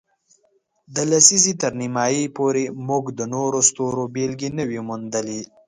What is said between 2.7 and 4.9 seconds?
موږ د نورو ستورو بېلګې نه وې